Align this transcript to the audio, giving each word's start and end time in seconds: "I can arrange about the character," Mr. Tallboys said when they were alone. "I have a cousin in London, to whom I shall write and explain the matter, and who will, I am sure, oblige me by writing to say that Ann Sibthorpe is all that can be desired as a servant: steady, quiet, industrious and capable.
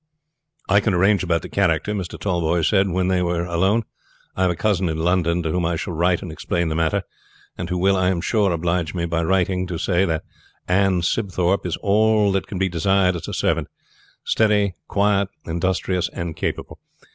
"I 0.67 0.79
can 0.79 0.95
arrange 0.95 1.21
about 1.21 1.43
the 1.43 1.47
character," 1.49 1.93
Mr. 1.93 2.19
Tallboys 2.19 2.67
said 2.69 2.89
when 2.89 3.07
they 3.07 3.21
were 3.21 3.45
alone. 3.45 3.83
"I 4.35 4.41
have 4.41 4.49
a 4.49 4.55
cousin 4.55 4.89
in 4.89 4.97
London, 4.97 5.43
to 5.43 5.51
whom 5.51 5.63
I 5.63 5.75
shall 5.75 5.93
write 5.93 6.23
and 6.23 6.31
explain 6.31 6.69
the 6.69 6.75
matter, 6.75 7.03
and 7.55 7.69
who 7.69 7.77
will, 7.77 7.95
I 7.95 8.09
am 8.09 8.19
sure, 8.19 8.51
oblige 8.51 8.95
me 8.95 9.05
by 9.05 9.21
writing 9.21 9.67
to 9.67 9.77
say 9.77 10.05
that 10.05 10.23
Ann 10.67 11.03
Sibthorpe 11.03 11.67
is 11.67 11.77
all 11.83 12.31
that 12.31 12.47
can 12.47 12.57
be 12.57 12.67
desired 12.67 13.15
as 13.15 13.27
a 13.27 13.33
servant: 13.35 13.67
steady, 14.23 14.73
quiet, 14.87 15.29
industrious 15.45 16.09
and 16.11 16.35
capable. 16.35 16.79